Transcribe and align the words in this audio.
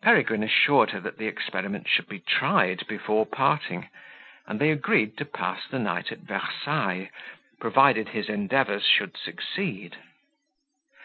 Peregrine 0.00 0.44
assured 0.44 0.90
her 0.90 1.00
the 1.00 1.26
experiment 1.26 1.88
should 1.88 2.08
be 2.08 2.20
tried 2.20 2.86
before 2.86 3.26
parting; 3.26 3.88
and 4.46 4.60
they 4.60 4.70
agreed 4.70 5.16
to 5.18 5.24
pass 5.24 5.66
the 5.66 5.80
night 5.80 6.12
at 6.12 6.20
Versailles, 6.20 7.10
provided 7.58 8.10
his 8.10 8.28
endeavours 8.28 8.84
should 8.86 9.16
succeed. 9.16 9.96